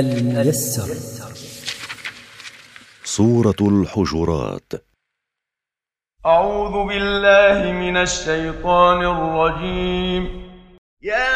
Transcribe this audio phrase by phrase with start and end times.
[0.00, 0.88] الميسر.
[3.04, 4.72] سورة الحجرات.
[6.26, 10.44] أعوذ بالله من الشيطان الرجيم.
[11.02, 11.34] يا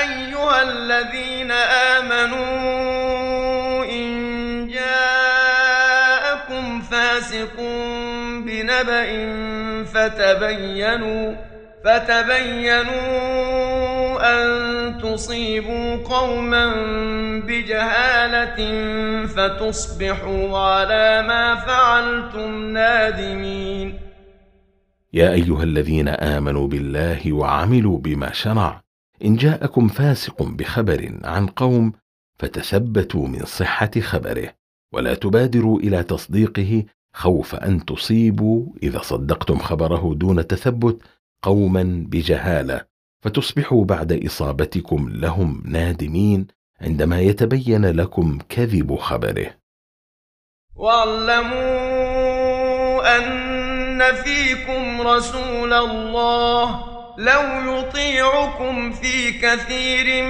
[0.00, 2.64] أيها الذين آمنوا
[3.84, 7.56] إن جاءكم فاسق
[8.46, 9.08] بنبأ
[9.84, 11.34] فتبينوا
[11.84, 13.35] فتبينوا
[14.20, 16.66] أن تصيبوا قوما
[17.40, 18.58] بجهالة
[19.26, 23.98] فتصبحوا على ما فعلتم نادمين.
[25.12, 28.82] يا أيها الذين آمنوا بالله وعملوا بما شرع.
[29.24, 31.92] إن جاءكم فاسق بخبر عن قوم
[32.38, 34.48] فتثبتوا من صحة خبره
[34.92, 41.02] ولا تبادروا إلى تصديقه خوف أن تصيبوا إذا صدقتم خبره دون تثبت
[41.42, 42.95] قوما بجهالة.
[43.26, 46.46] فتصبحوا بعد إصابتكم لهم نادمين
[46.80, 49.46] عندما يتبين لكم كذب خبره.
[50.76, 51.56] واعلموا
[53.16, 56.84] أن فيكم رسول الله
[57.18, 60.22] لو يطيعكم في كثير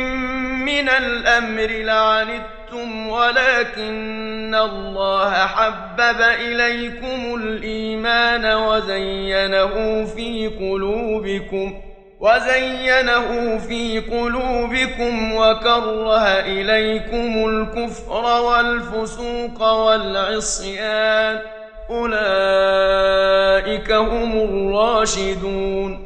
[0.64, 11.85] من الأمر لعنتم ولكن الله حبب إليكم الإيمان وزينه في قلوبكم.
[12.20, 21.42] وزينه في قلوبكم وكره إليكم الكفر والفسوق والعصيان.
[21.90, 25.98] أولئك هم الراشدون.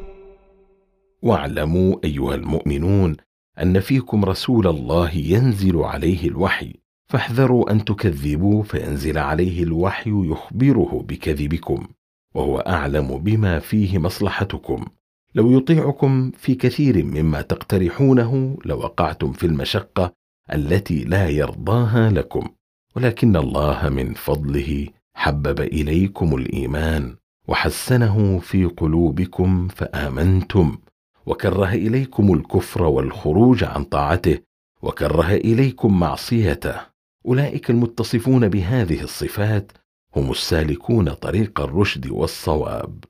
[1.22, 3.16] واعلموا أيها المؤمنون
[3.62, 6.74] أن فيكم رسول الله ينزل عليه الوحي.
[7.08, 11.88] فاحذروا أن تكذبوا فينزل عليه الوحي يخبره بكذبكم.
[12.34, 14.86] وهو أعلم بما فيه مصلحتكم.
[15.34, 20.12] لو يطيعكم في كثير مما تقترحونه لوقعتم في المشقة
[20.52, 22.48] التي لا يرضاها لكم
[22.96, 27.16] ولكن الله من فضله حبب إليكم الإيمان
[27.48, 30.78] وحسنه في قلوبكم فآمنتم
[31.26, 34.38] وكره إليكم الكفر والخروج عن طاعته
[34.82, 36.80] وكره إليكم معصيته.
[37.26, 39.72] أولئك المتصفون بهذه الصفات
[40.16, 43.04] هم السالكون طريق الرشد والصواب.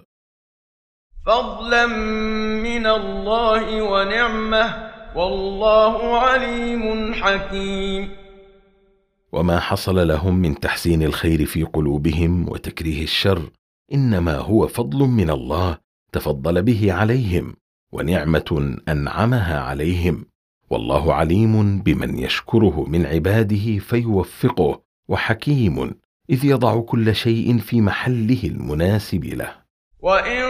[1.26, 1.86] فضلا
[2.62, 8.08] من الله ونعمة والله عليم حكيم.
[9.32, 13.50] وما حصل لهم من تحسين الخير في قلوبهم وتكريه الشر
[13.94, 15.78] إنما هو فضل من الله
[16.12, 17.54] تفضل به عليهم
[17.92, 20.24] ونعمة أنعمها عليهم
[20.70, 25.94] والله عليم بمن يشكره من عباده فيوفقه وحكيم
[26.30, 29.52] إذ يضع كل شيء في محله المناسب له.
[30.02, 30.49] وإن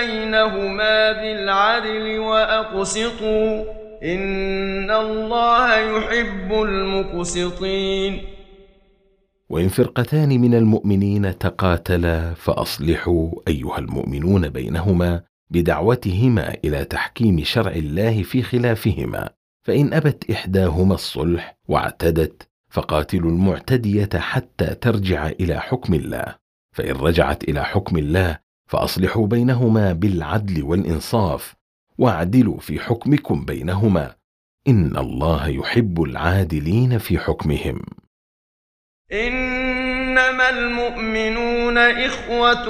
[0.00, 3.64] بينهما بالعدل واقسطوا
[4.02, 8.22] ان الله يحب المقسطين.
[9.48, 18.42] وان فرقتان من المؤمنين تقاتلا فاصلحوا ايها المؤمنون بينهما بدعوتهما إلى تحكيم شرع الله في
[18.42, 19.28] خلافهما
[19.62, 26.34] فان ابت احداهما الصلح واعتدت فقاتلوا المعتديه حتى ترجع إلى حكم الله
[26.72, 31.54] فان رجعت إلى حكم الله فأصلحوا بينهما بالعدل والإنصاف
[31.98, 34.14] واعدلوا في حكمكم بينهما.
[34.68, 37.82] إن الله يحب العادلين في حكمهم.
[39.12, 42.64] إنما المؤمنون إخوة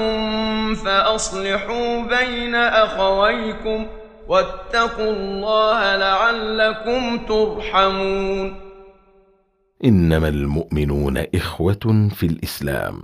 [0.75, 3.87] فأصلحوا بين أخويكم
[4.29, 8.65] واتقوا الله لعلكم ترحمون.
[9.85, 13.03] إنما المؤمنون إخوة في الإسلام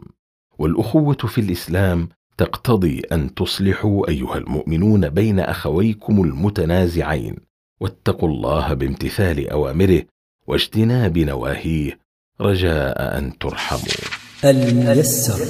[0.58, 2.08] والأخوة في الإسلام
[2.40, 7.36] تقتضي أن تصلحوا أيها المؤمنون بين أخويكم المتنازعين.
[7.80, 10.02] واتقوا الله بامتثال أوامره
[10.46, 11.98] واجتناب نواهيه.
[12.40, 13.82] رجاء أن ترحموا.
[14.44, 15.46] الميسر.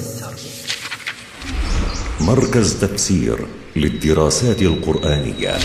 [2.21, 5.57] مركز تفسير للدراسات القرآنية.